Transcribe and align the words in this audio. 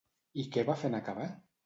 I 0.43 0.45
què 0.55 0.63
va 0.69 0.77
fer 0.83 0.89
en 0.93 0.97
acabar? 1.01 1.27